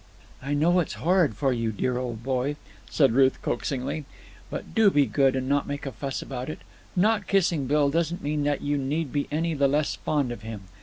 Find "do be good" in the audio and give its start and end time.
4.73-5.35